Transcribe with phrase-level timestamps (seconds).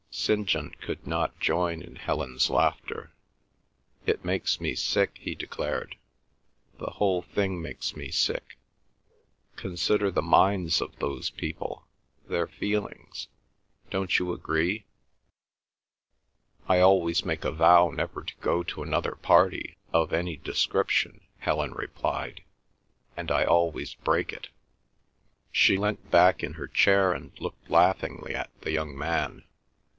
[0.09, 0.47] St.
[0.47, 3.13] John could not join in Helen's laughter.
[4.05, 5.95] "It makes me sick," he declared.
[6.79, 8.57] "The whole thing makes me sick....
[9.55, 13.29] Consider the minds of those people—their feelings.
[13.89, 14.85] Don't you agree?"
[16.67, 21.73] "I always make a vow never to go to another party of any description," Helen
[21.73, 22.43] replied,
[23.15, 24.49] "and I always break it."
[25.51, 29.45] She leant back in her chair and looked laughingly at the young man.